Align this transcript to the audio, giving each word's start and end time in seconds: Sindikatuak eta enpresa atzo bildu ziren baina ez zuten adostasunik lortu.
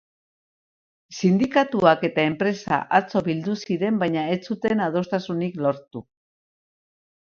Sindikatuak 1.21 2.07
eta 2.09 2.25
enpresa 2.31 2.81
atzo 3.01 3.23
bildu 3.29 3.59
ziren 3.69 4.03
baina 4.07 4.27
ez 4.35 4.43
zuten 4.53 4.85
adostasunik 4.91 5.65
lortu. 5.67 6.07